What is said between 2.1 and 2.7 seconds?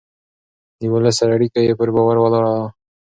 ولاړه وه.